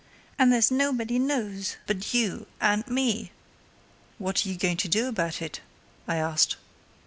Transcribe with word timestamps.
And 0.39 0.51
there 0.51 0.57
is 0.57 0.71
nobody 0.71 1.19
knows 1.19 1.75
but 1.85 2.11
you 2.11 2.47
and 2.59 2.87
me!" 2.87 3.31
"What 4.17 4.43
are 4.43 4.49
you 4.49 4.55
going 4.57 4.77
to 4.77 4.87
do 4.87 5.07
about 5.07 5.43
it?" 5.43 5.61
I 6.07 6.15
asked. 6.15 6.55